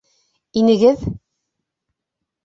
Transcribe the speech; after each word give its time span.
Инегеҙ. 0.61 1.03